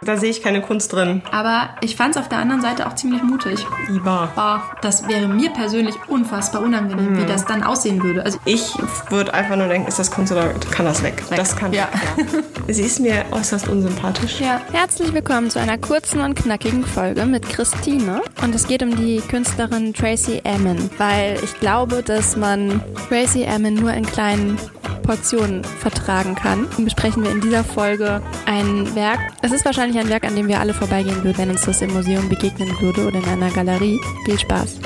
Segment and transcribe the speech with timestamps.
[0.00, 1.22] Da sehe ich keine Kunst drin.
[1.32, 3.66] Aber ich fand es auf der anderen Seite auch ziemlich mutig.
[3.88, 4.30] Iba.
[4.36, 7.18] Boah, das wäre mir persönlich unfassbar unangenehm, Mhm.
[7.22, 8.24] wie das dann aussehen würde.
[8.24, 8.74] Also Ich
[9.10, 11.24] würde einfach nur denken, ist das Kunst oder kann das weg?
[11.34, 11.88] Das kann Ja.
[12.16, 12.24] ja.
[12.72, 14.38] Sie ist mir äußerst unsympathisch.
[14.40, 18.22] ja, Herzlich willkommen zu einer kurzen und knackigen Folge mit Christine.
[18.42, 23.74] Und es geht um die Künstlerin Tracy Emin, weil ich glaube, dass man Tracy Emin
[23.74, 24.58] nur in kleinen
[25.08, 26.66] Portionen vertragen kann.
[26.76, 29.18] Und besprechen wir in dieser Folge ein Werk.
[29.40, 31.94] Es ist wahrscheinlich ein Werk, an dem wir alle vorbeigehen würden, wenn uns das im
[31.94, 33.98] Museum begegnen würde oder in einer Galerie.
[34.26, 34.78] Viel Spaß.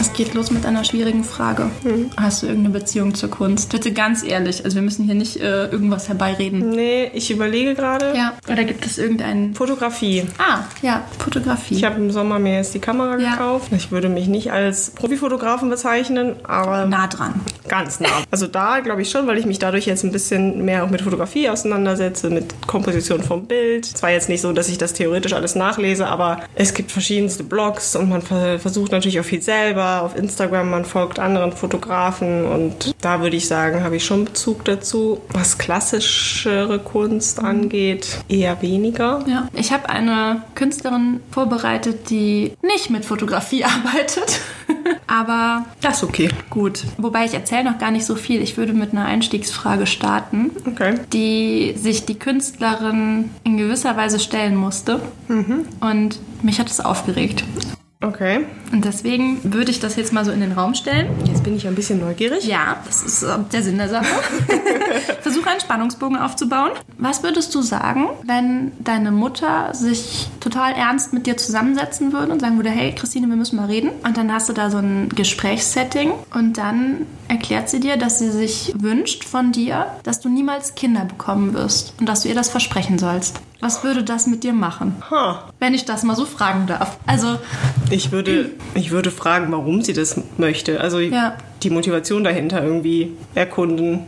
[0.00, 1.70] es geht los mit einer schwierigen Frage.
[1.84, 2.10] Mhm.
[2.16, 3.70] Hast du irgendeine Beziehung zur Kunst?
[3.70, 6.70] Bitte ganz ehrlich, also wir müssen hier nicht äh, irgendwas herbeireden.
[6.70, 8.12] Nee, ich überlege gerade.
[8.16, 9.54] Ja, oder gibt es irgendeinen...
[9.54, 10.24] Fotografie.
[10.38, 11.76] Ah, ja, Fotografie.
[11.76, 13.30] Ich habe im Sommer mir jetzt die Kamera Ja.
[13.32, 13.68] gekauft.
[13.76, 17.34] Ich würde mich nicht als Profifotografen bezeichnen, aber nah dran.
[17.68, 18.08] Ganz nah.
[18.30, 21.02] Also da glaube ich schon, weil ich mich dadurch jetzt ein bisschen mehr auch mit
[21.02, 23.84] Fotografie auseinandersetze, mit Komposition vom Bild.
[23.86, 27.94] Zwar jetzt nicht so, dass ich das theoretisch alles nachlese, aber es gibt verschiedenste Blogs
[27.96, 30.02] und man ver- versucht natürlich auch viel selber.
[30.02, 34.64] Auf Instagram, man folgt anderen Fotografen und da würde ich sagen, habe ich schon Bezug
[34.64, 35.20] dazu.
[35.30, 39.24] Was klassischere Kunst angeht, eher weniger.
[39.28, 44.40] Ja, ich habe eine Künstlerin vorbereitet, die nicht mit Fotografie arbeitet.
[45.06, 46.28] Aber Das ist okay.
[46.50, 46.84] gut.
[46.98, 48.42] Wobei ich erzähle noch gar nicht so viel.
[48.42, 50.94] Ich würde mit einer Einstiegsfrage starten, Okay.
[51.12, 55.00] die sich die Künstlerin in gewisser Weise stellen musste.
[55.80, 57.44] Und mich hat es aufgeregt.
[58.02, 58.44] Okay.
[58.72, 61.08] Und deswegen würde ich das jetzt mal so in den Raum stellen.
[61.24, 62.44] Jetzt bin ich ein bisschen neugierig.
[62.44, 64.06] Ja, das ist äh, der Sinn der Sache.
[65.20, 66.72] Versuche einen Spannungsbogen aufzubauen.
[66.98, 72.40] Was würdest du sagen, wenn deine Mutter sich total ernst mit dir zusammensetzen würde und
[72.40, 73.90] sagen würde, hey Christine, wir müssen mal reden.
[74.04, 78.30] Und dann hast du da so ein Gesprächssetting und dann erklärt sie dir, dass sie
[78.30, 82.50] sich wünscht von dir, dass du niemals Kinder bekommen wirst und dass du ihr das
[82.50, 83.40] versprechen sollst.
[83.60, 84.96] Was würde das mit dir machen?
[85.10, 85.48] Ha.
[85.58, 86.98] Wenn ich das mal so fragen darf.
[87.06, 87.38] Also,
[87.90, 90.80] Ich würde, ich würde fragen, warum sie das möchte.
[90.80, 91.36] Also Ja.
[91.62, 94.00] Die Motivation dahinter irgendwie erkunden.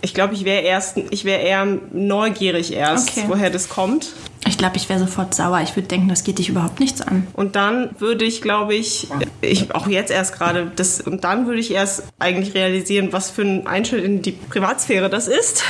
[0.00, 3.24] Ich glaube, ich wäre erst, ich wäre eher neugierig erst, Okay.
[3.28, 4.12] woher das kommt.
[4.48, 5.60] ich glaube, ich wäre sofort sauer.
[5.62, 7.26] Ich würde denken, das geht dich überhaupt nichts an.
[7.34, 9.06] Und dann würde ich, glaube ich,
[9.40, 13.42] ich auch jetzt erst gerade das und dann würde ich erst eigentlich realisieren, was für
[13.42, 15.62] ein Einschnitt in die Privatsphäre das ist.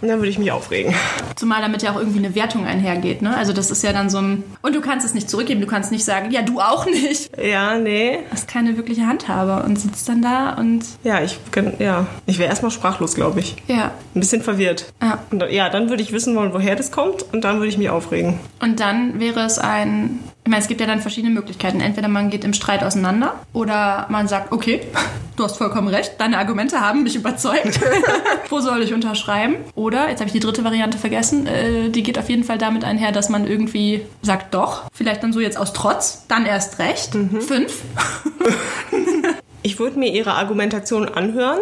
[0.00, 0.94] Und dann würde ich mich aufregen.
[1.36, 3.36] Zumal damit ja auch irgendwie eine Wertung einhergeht, ne?
[3.36, 4.44] Also das ist ja dann so ein...
[4.62, 7.30] Und du kannst es nicht zurückgeben, du kannst nicht sagen, ja, du auch nicht.
[7.42, 8.18] Ja, nee.
[8.30, 10.84] Das ist keine wirkliche Handhabe und sitzt dann da und...
[11.04, 11.38] Ja, ich
[11.78, 13.56] ja, ich wäre erstmal sprachlos, glaube ich.
[13.66, 13.92] Ja.
[14.14, 14.92] Ein bisschen verwirrt.
[15.02, 15.18] Ja.
[15.30, 17.90] Und, ja, dann würde ich wissen wollen, woher das kommt und dann würde ich mich
[17.90, 18.38] aufregen.
[18.60, 20.20] Und dann wäre es ein...
[20.42, 21.80] Ich meine, es gibt ja dann verschiedene Möglichkeiten.
[21.80, 24.80] Entweder man geht im Streit auseinander oder man sagt, okay,
[25.36, 27.80] du hast vollkommen recht, deine Argumente haben mich überzeugt.
[28.48, 29.56] Wo soll ich unterschreiben?
[29.74, 32.84] Oder, jetzt habe ich die dritte Variante vergessen, äh, die geht auf jeden Fall damit
[32.84, 37.12] einher, dass man irgendwie sagt, doch, vielleicht dann so jetzt aus Trotz, dann erst recht.
[37.12, 37.82] Fünf.
[39.62, 41.60] Ich würde mir ihre Argumentation anhören.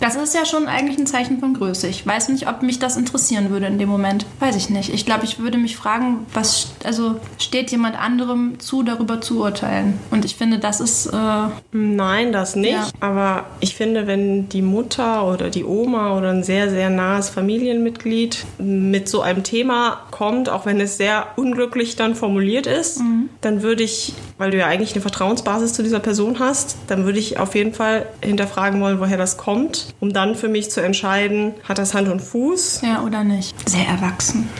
[0.00, 1.88] Das ist ja schon eigentlich ein Zeichen von Größe.
[1.88, 4.26] Ich weiß nicht, ob mich das interessieren würde in dem Moment.
[4.40, 4.92] Weiß ich nicht.
[4.92, 9.98] Ich glaube, ich würde mich fragen, was, also steht jemand anderem zu, darüber zu urteilen?
[10.10, 12.72] Und ich finde, das ist, äh, Nein, das nicht.
[12.72, 12.88] Ja.
[13.00, 18.44] Aber ich finde, wenn die Mutter oder die Oma oder ein sehr, sehr nahes Familienmitglied
[18.58, 23.00] mit so einem Thema kommt, auch wenn es sehr unglücklich dann formuliert ist,
[23.40, 27.18] dann würde ich, weil du ja eigentlich eine Vertrauensbasis zu dieser Person hast, dann würde
[27.18, 31.54] ich auf jeden Fall hinterfragen wollen, woher das kommt, um dann für mich zu entscheiden,
[31.64, 32.82] hat das Hand und Fuß?
[32.82, 33.54] ja oder nicht.
[33.68, 34.48] Sehr erwachsen.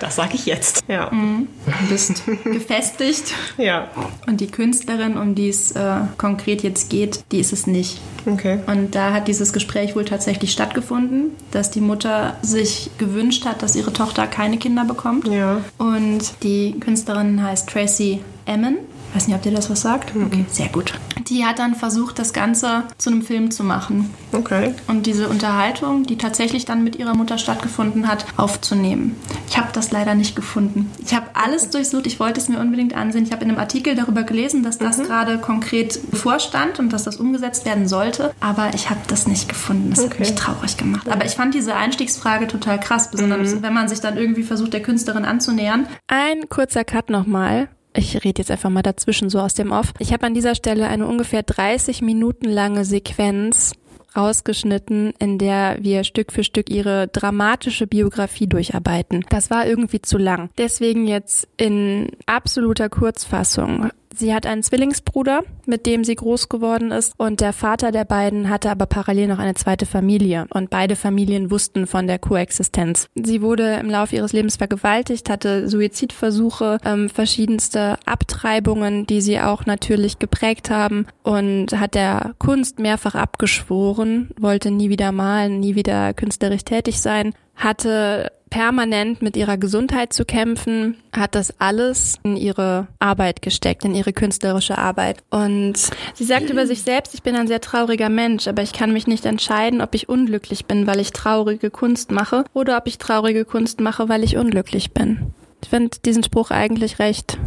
[0.00, 0.82] Das sage ich jetzt.
[0.86, 1.10] Ja.
[1.10, 3.32] Du bist gefestigt.
[3.56, 3.88] Ja.
[4.26, 8.00] Und die Künstlerin, um die es äh, konkret jetzt geht, die ist es nicht.
[8.26, 8.58] Okay.
[8.66, 13.76] Und da hat dieses Gespräch wohl tatsächlich stattgefunden, dass die Mutter sich gewünscht hat, dass
[13.76, 15.28] ihre Tochter keine Kinder bekommt.
[15.28, 15.62] Ja.
[15.78, 18.78] Und die Künstlerin heißt Tracy Emin.
[19.14, 20.12] Weiß nicht, ob dir das was sagt?
[20.16, 20.92] Okay, sehr gut.
[21.28, 24.74] Die hat dann versucht, das Ganze zu einem Film zu machen Okay.
[24.88, 29.14] und diese Unterhaltung, die tatsächlich dann mit ihrer Mutter stattgefunden hat, aufzunehmen.
[29.48, 30.90] Ich habe das leider nicht gefunden.
[30.98, 33.24] Ich habe alles durchsucht, ich wollte es mir unbedingt ansehen.
[33.24, 37.16] Ich habe in einem Artikel darüber gelesen, dass das gerade konkret bevorstand und dass das
[37.16, 39.90] umgesetzt werden sollte, aber ich habe das nicht gefunden.
[39.90, 40.18] Das hat Okay.
[40.20, 41.08] mich traurig gemacht.
[41.08, 44.82] Aber ich fand diese Einstiegsfrage total krass, besonders wenn man sich dann irgendwie versucht, der
[44.82, 45.86] Künstlerin anzunähern.
[46.08, 47.68] Ein kurzer Cut nochmal.
[47.96, 49.92] Ich rede jetzt einfach mal dazwischen so aus dem Off.
[49.98, 53.72] Ich habe an dieser Stelle eine ungefähr 30 Minuten lange Sequenz
[54.16, 59.24] rausgeschnitten, in der wir Stück für Stück ihre dramatische Biografie durcharbeiten.
[59.28, 60.50] Das war irgendwie zu lang.
[60.58, 63.90] Deswegen jetzt in absoluter Kurzfassung.
[64.16, 67.14] Sie hat einen Zwillingsbruder, mit dem sie groß geworden ist.
[67.16, 70.46] Und der Vater der beiden hatte aber parallel noch eine zweite Familie.
[70.50, 73.08] Und beide Familien wussten von der Koexistenz.
[73.14, 79.66] Sie wurde im Laufe ihres Lebens vergewaltigt, hatte Suizidversuche, ähm, verschiedenste Abtreibungen, die sie auch
[79.66, 81.06] natürlich geprägt haben.
[81.22, 87.34] Und hat der Kunst mehrfach abgeschworen, wollte nie wieder malen, nie wieder künstlerisch tätig sein,
[87.56, 93.96] hatte permanent mit ihrer Gesundheit zu kämpfen, hat das alles in ihre Arbeit gesteckt, in
[93.96, 95.24] ihre künstlerische Arbeit.
[95.28, 95.74] Und
[96.14, 99.08] sie sagt über sich selbst, ich bin ein sehr trauriger Mensch, aber ich kann mich
[99.08, 103.44] nicht entscheiden, ob ich unglücklich bin, weil ich traurige Kunst mache oder ob ich traurige
[103.44, 105.34] Kunst mache, weil ich unglücklich bin.
[105.60, 107.38] Ich finde diesen Spruch eigentlich recht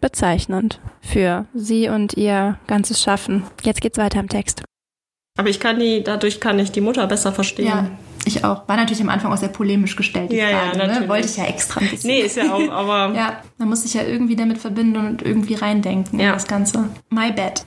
[0.00, 3.44] bezeichnend für sie und ihr ganzes Schaffen.
[3.62, 4.64] Jetzt geht's weiter im Text.
[5.38, 7.66] Aber ich kann die, dadurch kann ich die Mutter besser verstehen.
[7.66, 7.90] Ja,
[8.26, 8.68] ich auch.
[8.68, 10.78] War natürlich am Anfang auch sehr polemisch gestellt, die Ja, ja, Frage.
[10.78, 10.86] ne?
[10.88, 11.08] natürlich.
[11.08, 12.08] Wollte ich ja extra ein bisschen.
[12.10, 15.54] Nee, ist ja auch, aber Ja, man muss sich ja irgendwie damit verbinden und irgendwie
[15.54, 16.32] reindenken in Ja.
[16.32, 16.84] das Ganze.
[17.10, 17.64] My Bed.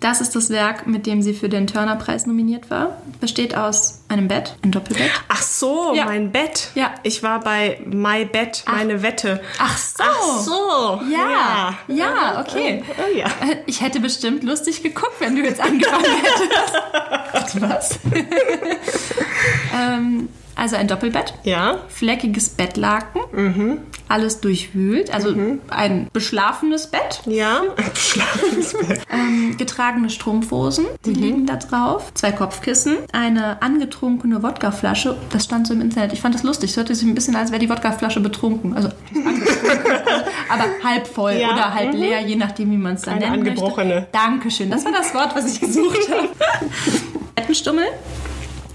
[0.00, 2.96] Das ist das Werk, mit dem sie für den Turner-Preis nominiert war.
[3.20, 5.10] Besteht aus einem Bett, ein Doppelbett.
[5.28, 6.04] Ach so, Ja.
[6.04, 6.70] mein Bett.
[6.74, 6.94] Ja.
[7.02, 9.40] Ich war bei My Bett, meine Wette.
[9.58, 10.04] Ach so.
[10.04, 11.00] Ach so.
[11.10, 12.84] Ja, ja, okay.
[12.98, 13.26] Oh, ja.
[13.26, 17.60] Äh, Ich hätte bestimmt lustig geguckt, wenn du jetzt angefangen hättest.
[17.60, 17.98] Was?
[19.74, 21.78] ähm, also ein Doppelbett, Ja.
[21.88, 25.34] fleckiges Bettlaken, alles durchwühlt, also
[25.68, 27.62] ein beschlafenes Bett, Ja.
[27.94, 29.02] Schlafendes Bett.
[29.12, 35.74] ähm, getragene Strumpfhosen, die liegen da drauf, zwei Kopfkissen, eine angetrunkene Wodkaflasche, das stand so
[35.74, 36.12] im Internet.
[36.12, 38.88] Ich fand das lustig, es hörte sich ein bisschen, als wäre die Wodkaflasche betrunken, also
[40.48, 42.00] aber halb voll Ja, oder halb mhm.
[42.00, 43.94] leer, je nachdem, wie man es dann Eine nennen angebrochene.
[43.94, 44.08] möchte.
[44.12, 46.28] Dankeschön, das war das Wort, was ich gesucht habe.
[47.34, 47.84] Bettenstummel.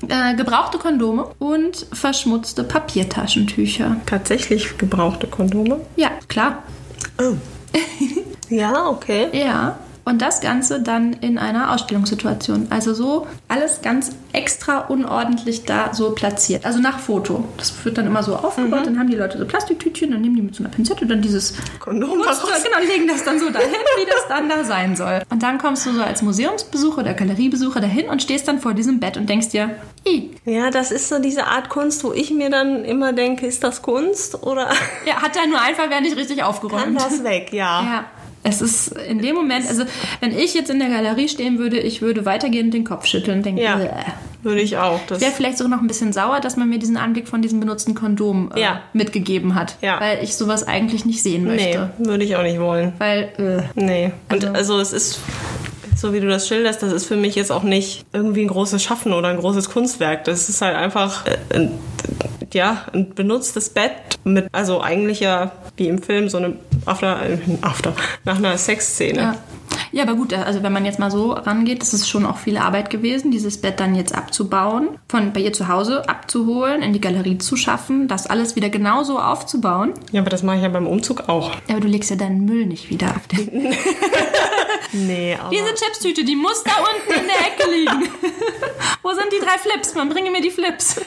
[0.08, 3.98] Äh, gebrauchte Kondome und verschmutzte Papiertaschentücher.
[4.06, 5.82] Tatsächlich gebrauchte Kondome.
[5.96, 6.64] Ja, klar.
[7.20, 7.36] Oh.
[8.50, 9.30] Ja, okay.
[9.32, 9.80] Ja.
[10.12, 12.68] Und das Ganze dann in einer Ausstellungssituation.
[12.70, 16.66] Also so alles ganz extra unordentlich da so platziert.
[16.66, 17.46] Also nach Foto.
[17.56, 18.86] Das wird dann immer so aufgebaut.
[18.86, 21.54] Dann haben die Leute so Plastiktütchen, dann nehmen die mit so einer Pinzette dann dieses
[21.80, 25.22] Kondom Muster, genau, legen das dann so dahin, wie das dann da sein soll.
[25.30, 29.00] Und dann kommst du so als Museumsbesucher oder Galeriebesucher dahin und stehst dann vor diesem
[29.00, 32.50] Bett und denkst dir, i, Ja, das ist so diese Art Kunst, wo ich mir
[32.50, 34.68] dann immer denke, ist das Kunst oder
[35.06, 37.00] ja, hat er nur einfach wer nicht richtig kann aufgeräumt.
[37.00, 37.54] das weg?
[37.54, 37.82] Ja.
[37.82, 38.06] Ja.
[38.44, 39.84] Es ist in dem Moment, also
[40.20, 43.46] wenn ich jetzt in der Galerie stehen würde, ich würde weitergehend den Kopf schütteln und
[43.46, 43.76] denken, Ja.
[43.78, 43.90] "Bäh."
[44.44, 45.00] Würde ich auch.
[45.06, 47.44] Das Ich wäre vielleicht sogar noch ein bisschen sauer, dass man mir diesen Anblick von
[47.44, 48.82] diesem benutzten Kondom äh, Ja.
[48.94, 49.76] mitgegeben hat.
[49.82, 50.00] Ja.
[50.02, 51.92] Weil ich sowas eigentlich nicht sehen nee, möchte.
[52.00, 52.94] würde ich auch nicht wollen.
[52.98, 54.12] Weil, äh, Nee.
[54.32, 55.20] Und Also- also es ist
[55.96, 58.82] so wie du das schilderst, das ist für mich jetzt auch nicht irgendwie ein großes
[58.82, 60.24] Schaffen oder ein großes Kunstwerk.
[60.24, 61.38] Das ist halt einfach äh,
[62.54, 63.92] ja, ein benutztes Bett
[64.24, 66.56] mit, also eigentlich ja wie im Film so eine
[66.86, 67.94] After, äh, After
[68.26, 69.20] nach einer Sexszene.
[69.20, 69.36] ja.
[69.94, 72.90] Ja, aber gut, also wenn man jetzt mal so rangeht, ist schon auch viel Arbeit
[72.90, 77.38] gewesen, dieses Bett dann jetzt abzubauen, von bei ihr zu Hause abzuholen, in die Galerie
[77.38, 79.94] zu schaffen, das alles wieder genauso aufzubauen.
[80.12, 81.52] Ja, aber das mache ich ja beim Umzug auch.
[81.68, 83.76] Ja, aber du legst ja deinen Müll nicht wieder auf den.
[84.94, 88.10] Nee, aber Diese Chipstüte, die muss da unten in der Ecke liegen.
[89.02, 89.96] Wo sind die drei Flips?
[89.96, 91.00] Man bringe mir die Flips.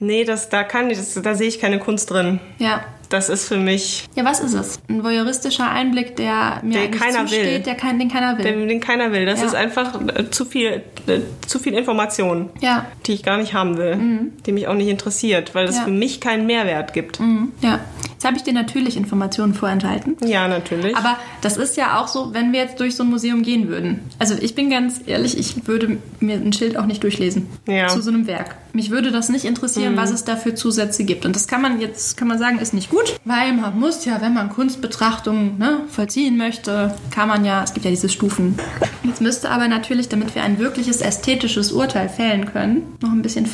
[0.00, 2.40] Nee, das da kann ich, das, da sehe ich keine Kunst drin.
[2.58, 2.82] Ja.
[3.08, 4.78] Das ist für mich, Ja, was ist es?
[4.88, 7.58] Ein voyeuristischer Einblick, der mir Der keiner zusteht, will.
[7.58, 8.44] Der kein, den keiner will.
[8.44, 9.26] den, den keiner will.
[9.26, 9.46] Das Ja.
[9.46, 12.86] ist einfach äh, zu viel, äh, zu viel Information, ja.
[13.06, 15.84] die ich gar nicht haben will, die mich auch nicht interessiert, weil es Ja.
[15.84, 17.18] für mich keinen Mehrwert gibt.
[17.18, 17.50] Mhm.
[17.62, 17.80] Ja.
[18.20, 20.14] Jetzt habe ich dir natürlich Informationen vorenthalten.
[20.22, 20.94] Ja, natürlich.
[20.94, 24.00] Aber das ist ja auch so, wenn wir jetzt durch so ein Museum gehen würden.
[24.18, 27.88] Also ich bin ganz ehrlich, ich würde mir ein Schild auch nicht durchlesen Ja.
[27.88, 28.56] zu so einem Werk.
[28.74, 31.24] Mich würde das nicht interessieren, was es da für Zusätze gibt.
[31.24, 34.20] Und das kann man jetzt, kann man sagen, ist nicht gut, weil man muss ja,
[34.20, 38.58] wenn man Kunstbetrachtungen ne, vollziehen möchte, kann man ja, es gibt ja diese Stufen.
[39.02, 43.46] Jetzt müsste aber natürlich, damit wir ein wirkliches ästhetisches Urteil fällen können, noch ein bisschen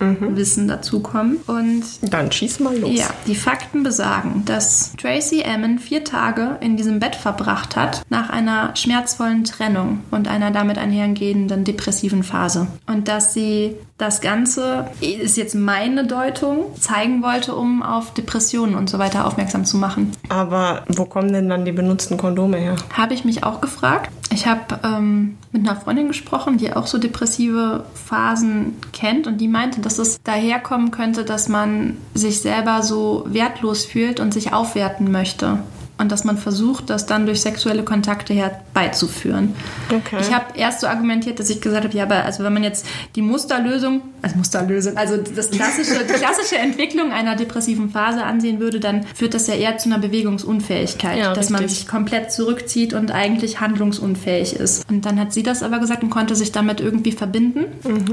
[0.00, 1.36] Faktenwissen dazukommen.
[1.46, 2.90] Und Dann schieß mal los.
[2.92, 8.30] ja, die Fakten besagen, dass Tracy Emin vier Tage in diesem Bett verbracht hat, nach
[8.30, 12.66] einer schmerzvollen Trennung und einer damit einhergehenden depressiven Phase.
[12.86, 18.88] Und dass sie das Ganze, ist jetzt meine Deutung, zeigen wollte, um auf Depressionen und
[18.88, 20.12] so weiter aufmerksam zu machen.
[20.30, 22.76] Aber wo kommen denn dann die benutzten Kondome her?
[22.94, 24.10] Habe ich mich auch gefragt.
[24.32, 29.48] Ich habe ähm, mit einer Freundin gesprochen, die auch so depressive Phasen kennt und die
[29.48, 35.10] meinte, dass es daherkommen könnte, dass man sich selber so wertlos fühlt und sich aufwerten
[35.10, 35.58] möchte.
[36.00, 39.54] Und dass man versucht, das dann durch sexuelle Kontakte herbeizuführen.
[39.90, 40.16] Okay.
[40.20, 42.86] Ich habe erst so argumentiert, dass ich gesagt habe, ja, aber also wenn man jetzt
[43.16, 48.80] die Musterlösung, also Musterlösung, also das klassische, die klassische Entwicklung einer depressiven Phase ansehen würde,
[48.80, 51.80] dann führt das ja eher zu einer Bewegungsunfähigkeit, Ja, dass man richtig.
[51.80, 54.88] sich komplett zurückzieht und eigentlich handlungsunfähig ist.
[54.90, 57.66] Und dann hat sie das aber gesagt und konnte sich damit irgendwie verbinden,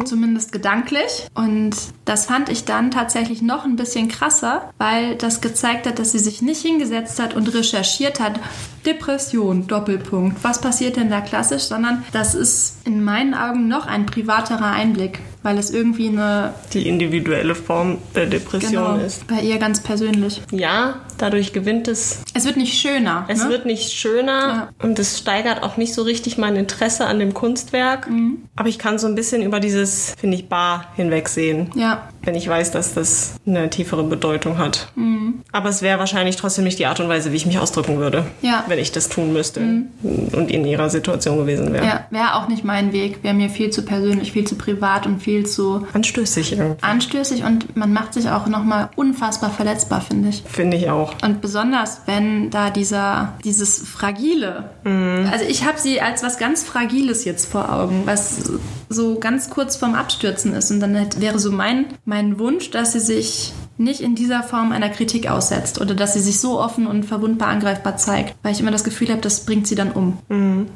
[0.06, 1.28] zumindest gedanklich.
[1.34, 1.72] Und
[2.04, 6.20] das fand ich dann tatsächlich noch ein bisschen krasser, weil das gezeigt hat, dass sie
[6.20, 7.77] sich nicht hingesetzt hat und recherchiert
[8.20, 8.40] hat.
[8.86, 10.44] Depression, Doppelpunkt.
[10.44, 11.64] Was passiert denn da klassisch?
[11.64, 16.90] Sondern das ist in meinen Augen noch ein privaterer Einblick, weil es irgendwie eine Die
[16.90, 19.26] individuelle Form der Depression ist.
[19.28, 20.42] bei ihr ganz persönlich.
[20.52, 22.20] Ja, dadurch gewinnt es.
[22.34, 23.24] Es wird nicht schöner.
[23.30, 23.50] Es ne?
[23.50, 28.10] wird nicht schöner und es steigert auch nicht so richtig mein Interesse an dem Kunstwerk.
[28.10, 28.40] Mhm.
[28.58, 31.70] Aber ich kann so ein bisschen über dieses, finde ich, Bar hinwegsehen.
[31.76, 34.90] ja, Wenn ich weiß, dass das eine tiefere Bedeutung hat.
[34.96, 35.36] Mhm.
[35.54, 38.26] Aber es wäre wahrscheinlich trotzdem nicht die Art und Weise, wie ich mich ausdrücken würde,
[38.42, 38.66] Ja.
[38.68, 41.86] wenn ich das tun müsste und in ihrer Situation gewesen wäre.
[41.86, 43.24] ja wäre auch nicht mein Weg.
[43.24, 46.84] Wäre mir viel zu persönlich, viel zu privat und viel zu Anstößig irgendwie.
[46.84, 50.44] anstößig und man macht sich auch nochmal unfassbar verletzbar, finde ich.
[50.48, 51.14] Finde ich auch.
[51.24, 57.26] Und besonders, wenn da dieser, dieses Fragile, also ich habe sie als was ganz Fragiles
[57.26, 58.52] jetzt vor Augen, was
[58.90, 60.72] so ganz kurz vorm Abstürzen ist.
[60.72, 64.90] Und dann wäre so mein, mein Wunsch, dass sie sich nicht in dieser Form einer
[64.90, 68.72] Kritik aussetzt oder dass sie sich so offen und verwundbar angreifbar zeigt, weil ich immer
[68.72, 70.18] das Gefühl habe, das bringt sie dann um.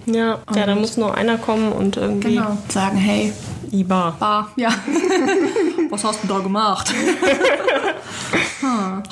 [0.06, 2.58] Ja, ja da muss nur einer kommen und irgendwie Genau.
[2.70, 3.34] Sagen, hey,
[3.72, 4.16] Ibar.
[4.20, 4.70] Bar, ja.
[5.90, 6.94] was hast du da gemacht?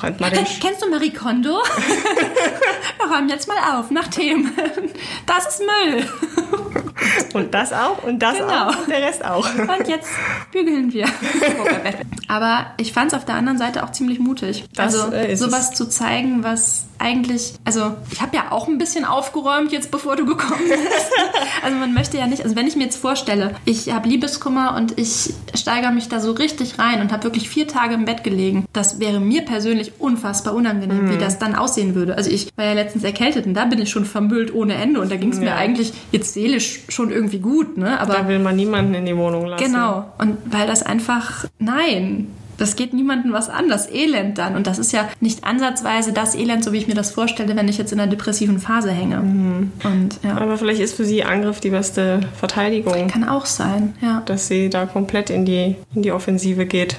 [0.01, 1.49] Halt mal den Ken- Kennst du Marie Kondo?
[2.99, 4.51] Wir räumen jetzt mal auf nach Themen.
[5.25, 6.05] Das ist Müll.
[7.33, 8.67] Und das auch und das Genau.
[8.69, 9.45] auch und der Rest auch.
[9.57, 10.09] Und jetzt
[10.51, 11.07] bügeln wir.
[12.27, 14.65] Aber ich fand es auf der anderen Seite auch ziemlich mutig.
[14.75, 18.77] Das, also äh, ist sowas zu zeigen, was eigentlich, also ich habe ja auch ein
[18.77, 20.81] bisschen aufgeräumt jetzt, bevor du gekommen bist.
[21.61, 24.97] Also man möchte ja nicht, also wenn ich mir jetzt vorstelle, ich habe Liebeskummer und
[24.97, 28.65] ich steigere mich da so richtig rein und habe wirklich vier Tage im Bett gelegen,
[28.71, 31.19] das wäre mir persönlich unfassbar unangenehm, wie Mhm.
[31.19, 32.15] das dann aussehen würde.
[32.15, 35.11] Also ich war ja letztens erkältet und da bin ich schon vermüllt ohne Ende und
[35.11, 35.55] da ging es mir Ja.
[35.55, 37.99] eigentlich jetzt seelisch schon irgendwie gut, ne?
[37.99, 39.63] Aber Da will man niemanden in die Wohnung lassen.
[39.65, 40.05] Genau.
[40.17, 42.27] Und weil das einfach, nein,
[42.59, 44.55] das geht niemandem was an, das Elend dann.
[44.55, 47.67] Und das ist ja nicht ansatzweise das Elend, so wie ich mir das vorstelle, wenn
[47.67, 49.19] ich jetzt in einer depressiven Phase hänge.
[49.83, 54.21] Und ja, Aber vielleicht ist für sie Angriff die beste Verteidigung, kann auch sein, ja.
[54.25, 56.97] dass sie da komplett in die, in die Offensive geht.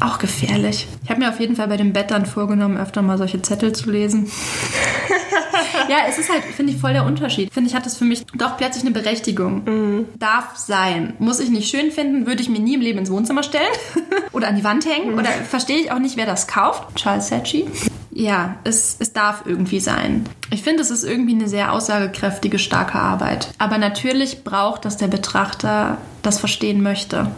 [0.00, 0.86] Auch gefährlich.
[1.04, 3.72] Ich habe mir auf jeden Fall bei dem Bett dann vorgenommen, öfter mal solche Zettel
[3.72, 4.30] zu lesen.
[5.88, 7.52] ja, es ist halt, finde ich, voll der Unterschied.
[7.52, 10.06] Finde ich, hat das für mich doch plötzlich eine Berechtigung.
[10.18, 11.14] Darf sein.
[11.18, 13.64] Muss ich nicht schön finden, würde ich mir nie im Leben ins Wohnzimmer stellen
[14.32, 15.14] oder an die Wand hängen.
[15.14, 16.96] Oder verstehe ich auch nicht, wer das kauft.
[16.96, 17.66] Charles Saatchi.
[18.10, 20.24] Ja, es, es darf irgendwie sein.
[20.50, 23.48] Ich finde, es ist irgendwie eine sehr aussagekräftige, starke Arbeit.
[23.58, 27.30] Aber natürlich braucht das der Betrachter das verstehen möchte.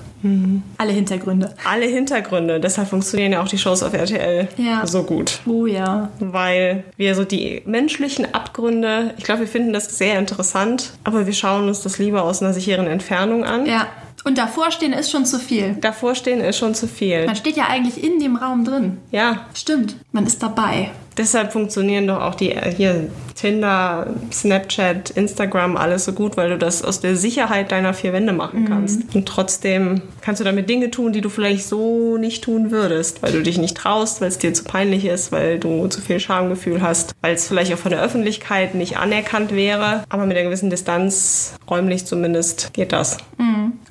[0.78, 1.54] Alle Hintergründe.
[1.64, 4.86] Alle Hintergründe, deshalb funktionieren ja auch die Shows auf RTL Ja.
[4.86, 5.40] so gut.
[5.46, 6.08] Oh ja.
[6.18, 11.34] Weil wir so die menschlichen Abgründe, ich glaube, wir finden das sehr interessant, aber wir
[11.34, 13.66] schauen uns das lieber aus einer sicheren Entfernung an.
[13.66, 13.86] Ja.
[14.24, 15.76] Und davor stehen ist schon zu viel.
[15.80, 17.24] Davor stehen ist schon zu viel.
[17.24, 18.98] Man steht ja eigentlich in dem Raum drin.
[19.10, 19.96] Ja, Stimmt.
[20.12, 20.90] Man ist dabei.
[21.18, 26.58] Deshalb funktionieren doch auch die äh, hier Tinder, Snapchat, Instagram alles so gut, weil du
[26.58, 29.14] das aus der Sicherheit deiner vier Wände machen kannst.
[29.14, 33.30] Und trotzdem kannst du damit Dinge tun, die du vielleicht so nicht tun würdest, weil
[33.30, 36.82] du dich nicht traust, weil es dir zu peinlich ist, weil du zu viel Schamgefühl
[36.82, 40.02] hast, weil es vielleicht auch von der Öffentlichkeit nicht anerkannt wäre.
[40.08, 43.18] Aber mit einer gewissen Distanz, räumlich zumindest, geht das.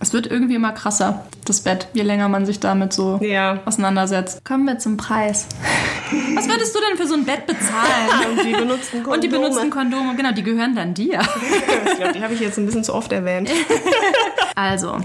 [0.01, 3.59] Es wird irgendwie immer krasser, das Bett, je länger man sich damit so Ja.
[3.65, 4.43] auseinandersetzt.
[4.43, 5.47] Kommen wir zum Preis.
[6.35, 8.29] Was würdest du denn für so ein Bett bezahlen?
[8.37, 9.15] Und die benutzten Kondome.
[9.15, 11.21] Und die benutzten Kondome, genau, die gehören dann dir.
[11.85, 13.49] Ich glaube, die habe ich jetzt ein bisschen zu oft erwähnt.
[14.55, 14.97] Also,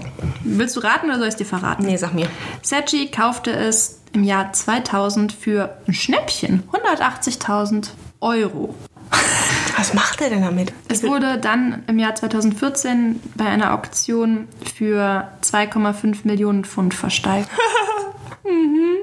[0.43, 1.85] willst du raten oder soll ich es dir verraten?
[1.85, 2.27] Nee, sag mir.
[2.63, 8.73] Saatchi kaufte es im Jahr 2000 für ein Schnäppchen, 180.000 Euro.
[9.77, 10.73] Was macht er denn damit?
[10.87, 17.49] Es wurde dann im Jahr 2014 bei einer Auktion für 2,5 Millionen Pfund versteigert.
[18.43, 19.02] mhm.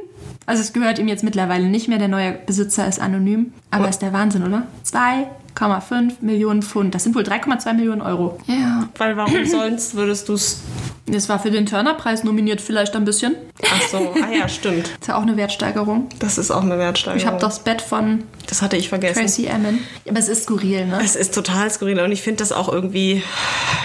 [0.50, 3.52] Also es gehört ihm jetzt mittlerweile nicht mehr, der neue Besitzer ist anonym.
[3.70, 4.66] Aber ist der Wahnsinn, oder?
[4.84, 6.92] 2,5 Millionen Pfund.
[6.92, 8.36] Das sind wohl 3,2 Millionen Euro.
[8.46, 8.88] Ja.
[8.98, 10.62] Weil warum sonst würdest du es...
[11.06, 13.34] Das war für den Turner-Preis nominiert vielleicht ein bisschen.
[13.64, 14.88] Ach so, ah ja, stimmt.
[15.00, 16.08] Ist ja auch eine Wertsteigerung.
[16.18, 17.18] Das ist auch eine Wertsteigerung.
[17.20, 19.20] Ich habe das Bett von Das hatte ich vergessen.
[19.20, 19.80] Tracy Emin.
[20.08, 21.00] Aber es ist skurril, ne?
[21.02, 23.22] Es ist total skurril und ich finde das auch irgendwie,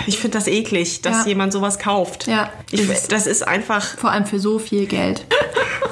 [0.08, 1.28] ich finde das eklig, dass Ja.
[1.30, 2.28] jemand sowas kauft.
[2.28, 2.50] Ja.
[2.72, 5.26] Ich, das ist einfach, Vor allem für so viel Geld.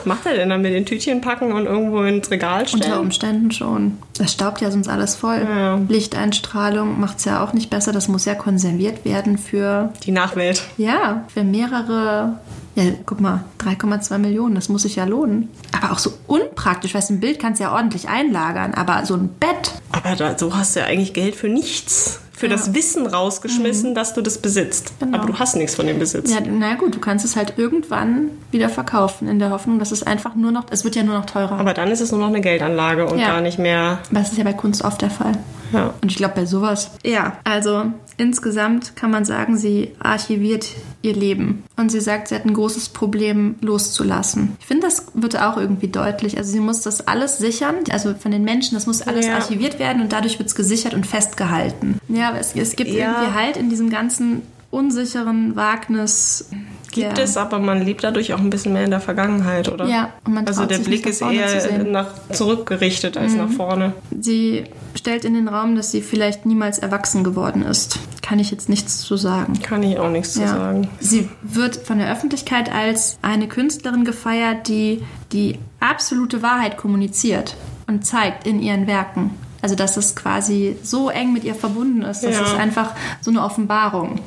[0.03, 2.83] Was macht er denn dann mit den Tütchen packen und irgendwo ins Regal stellen?
[2.83, 3.97] Unter Umständen schon.
[4.17, 5.47] Das staubt ja sonst alles voll.
[5.49, 5.79] Ja.
[5.87, 7.93] Lichteinstrahlung macht es ja auch nicht besser.
[7.93, 10.61] Das muss ja konserviert werden für, Die Nachwelt.
[10.77, 12.37] ja, für mehrere.
[12.75, 15.47] Ja, guck mal, 3,2 Millionen, das muss sich ja lohnen.
[15.71, 19.13] Aber auch so unpraktisch, weißt du, ein Bild kannst du ja ordentlich einlagern, aber so
[19.13, 22.19] ein Bett, Aber da, so hast du ja eigentlich Geld für nichts.
[22.43, 22.57] Für Ja.
[22.57, 24.91] das Wissen rausgeschmissen, dass du das besitzt.
[24.99, 25.17] Genau.
[25.17, 26.29] Aber du hast nichts von dem Besitz.
[26.29, 30.03] ja, na gut, du kannst es halt irgendwann wieder verkaufen, in der Hoffnung, dass es
[30.03, 31.53] einfach nur noch, es wird ja nur noch teurer.
[31.57, 33.27] Aber dann ist es nur noch eine Geldanlage und Ja.
[33.27, 33.99] gar nicht mehr.
[34.09, 35.31] Aber das ist ja bei Kunst oft der Fall.
[35.71, 35.93] Ja.
[36.01, 36.91] Und ich glaube, bei sowas.
[37.05, 37.85] Ja, also
[38.17, 40.67] insgesamt kann man sagen, sie archiviert
[41.01, 41.63] ihr Leben.
[41.77, 44.55] Und sie sagt, sie hat ein großes Problem loszulassen.
[44.59, 46.37] Ich finde, das wird auch irgendwie deutlich.
[46.37, 49.35] Also sie muss das alles sichern, also von den Menschen, das muss alles Ja.
[49.35, 51.99] archiviert werden und dadurch wird es gesichert und festgehalten.
[52.07, 53.11] Ja, aber es, es gibt Ja.
[53.21, 54.41] irgendwie halt in diesem ganzen
[54.71, 56.49] unsicheren Wagnis.
[56.93, 59.85] Gibt der- es, aber man lebt dadurch auch ein bisschen mehr in der Vergangenheit, oder?
[59.87, 61.47] Ja, und man Also der Blick ist eher.
[61.83, 61.91] Mhm.
[61.91, 63.93] nach zurückgerichtet als nach vorne.
[64.19, 67.99] Sie stellt in den Raum, dass sie vielleicht niemals erwachsen geworden ist.
[68.21, 69.59] Kann ich jetzt nichts zu sagen.
[69.61, 70.87] Kann ich auch nichts zu sagen.
[70.99, 77.55] Sie wird von der Öffentlichkeit als eine Künstlerin gefeiert, die die absolute Wahrheit kommuniziert
[77.87, 79.31] und zeigt in ihren Werken.
[79.63, 82.21] Also dass es quasi so eng mit ihr verbunden ist.
[82.23, 82.41] Das Ja.
[82.43, 82.91] ist einfach
[83.21, 84.19] so eine Offenbarung.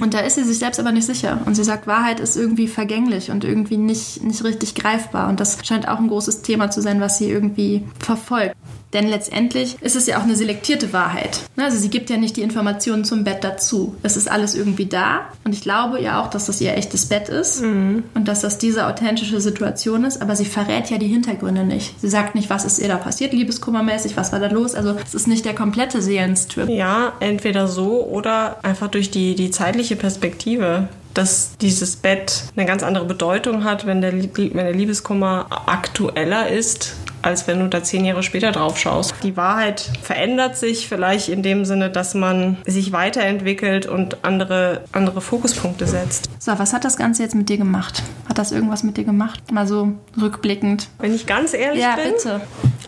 [0.00, 1.40] Und da ist sie sich selbst aber nicht sicher.
[1.44, 5.28] Und sie sagt, Wahrheit ist irgendwie vergänglich und irgendwie nicht, nicht richtig greifbar.
[5.28, 8.56] Und das scheint auch ein großes Thema zu sein, was sie irgendwie verfolgt.
[8.92, 11.40] Denn letztendlich ist es ja auch eine selektierte Wahrheit.
[11.56, 13.94] Ne, Also sie gibt ja nicht die Informationen zum Bett dazu.
[14.02, 15.26] Es ist alles irgendwie da.
[15.44, 18.86] Und ich glaube ja auch, dass das ihr echtes Bett ist und dass das diese
[18.86, 20.22] authentische Situation ist.
[20.22, 22.00] Aber sie verrät ja die Hintergründe nicht.
[22.00, 24.74] Sie sagt nicht, was ist ihr da passiert, liebeskummermäßig, was war da los.
[24.74, 26.68] Also es ist nicht der komplette Seelenstrip.
[26.68, 32.82] Ja, entweder so oder einfach durch die, die zeitliche Perspektive, dass dieses Bett eine ganz
[32.82, 36.94] andere Bedeutung hat, wenn der, wenn der Liebeskummer aktueller ist,
[37.28, 39.14] als wenn du da zehn Jahre später drauf schaust.
[39.22, 45.20] Die Wahrheit verändert sich vielleicht in dem Sinne, dass man sich weiterentwickelt und andere, andere
[45.20, 46.30] Fokuspunkte setzt.
[46.38, 48.02] So, was hat das Ganze jetzt mit dir gemacht?
[48.28, 49.52] Hat das irgendwas mit dir gemacht?
[49.52, 50.88] Mal so rückblickend.
[50.98, 52.40] Wenn ich ganz ehrlich Ja, bin, bitte.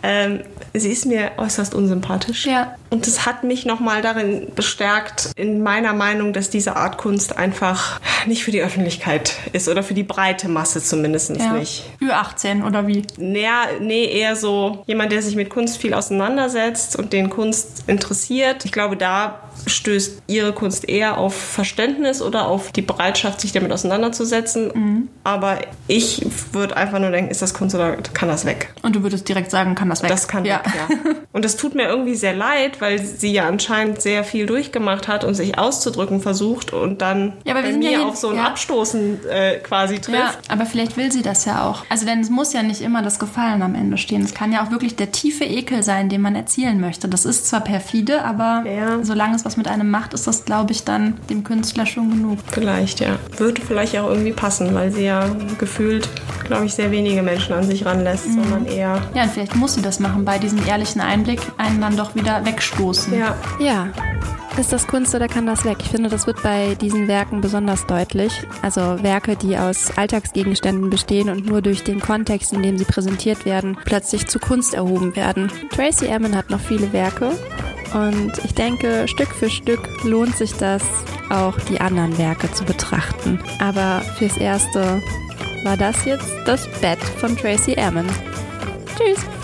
[0.03, 0.39] Ähm,
[0.73, 2.45] sie ist mir äußerst unsympathisch.
[2.45, 2.75] Ja.
[2.89, 7.99] Und das hat mich nochmal darin bestärkt, in meiner Meinung, dass diese Art Kunst einfach
[8.25, 11.53] nicht für die Öffentlichkeit ist oder für die breite Masse zumindest ja.
[11.53, 11.85] nicht.
[12.01, 13.05] Ü18 oder wie?
[13.17, 18.65] Naja, nee, eher so jemand, der sich mit Kunst viel auseinandersetzt und den Kunst interessiert.
[18.65, 23.71] Ich glaube, da stößt ihre Kunst eher auf Verständnis oder auf die Bereitschaft, sich damit
[23.71, 25.09] auseinanderzusetzen.
[25.23, 28.73] Aber ich würde einfach nur denken, ist das Kunst oder kann das weg?
[28.81, 30.09] Und du würdest direkt sagen, kann das weg?
[30.09, 30.95] Das kann weg, ja.
[31.33, 35.23] Und das tut mir irgendwie sehr leid, weil sie ja anscheinend sehr viel durchgemacht hat
[35.23, 38.29] und sich auszudrücken versucht und dann Ja, aber wir sind ja mir hier- auf so
[38.29, 38.47] ein ja.
[38.47, 40.17] Abstoßen äh, quasi trifft.
[40.17, 41.85] Ja, aber vielleicht will sie das ja auch.
[41.87, 44.23] Also, denn es muss ja nicht immer das Gefallen am Ende stehen.
[44.23, 47.07] Es kann ja auch wirklich der tiefe Ekel sein, den man erzielen möchte.
[47.07, 48.99] Das ist zwar perfide, aber Ja.
[49.03, 52.39] solange es was mit einem macht, ist das, glaube ich, dann dem Künstler schon genug.
[52.53, 53.17] Vielleicht, ja.
[53.35, 55.25] Würde vielleicht auch irgendwie passen, weil sie ja
[55.57, 56.07] gefühlt,
[56.45, 58.33] glaube ich, sehr wenige Menschen an sich ranlässt, Mhm.
[58.43, 59.01] sondern eher.
[59.13, 62.45] Ja, und vielleicht muss sie das machen, bei diesem ehrlichen Einblick einen dann doch wieder
[62.45, 63.13] wegstoßen.
[63.19, 63.87] Ja, Ja.
[64.57, 65.77] Ist das Kunst oder kann das weg?
[65.79, 68.43] Ich finde, das wird bei diesen Werken besonders deutlich.
[68.61, 73.45] Also Werke, die aus Alltagsgegenständen bestehen und nur durch den Kontext, in dem sie präsentiert
[73.45, 75.51] werden, plötzlich zu Kunst erhoben werden.
[75.73, 77.31] Tracy Emin hat noch viele Werke
[77.93, 80.83] und ich denke, Stück für Stück lohnt sich das,
[81.29, 83.39] auch die anderen Werke zu betrachten.
[83.59, 85.01] Aber fürs Erste
[85.63, 88.07] war das jetzt das Bett von Tracy Emin.
[88.97, 89.40] Tschüss!